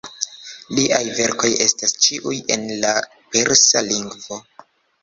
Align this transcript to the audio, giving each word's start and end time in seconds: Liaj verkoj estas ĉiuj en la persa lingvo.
Liaj 0.77 1.01
verkoj 1.19 1.51
estas 1.67 1.95
ĉiuj 2.07 2.35
en 2.57 2.67
la 2.87 2.95
persa 3.37 3.87
lingvo. 3.93 4.43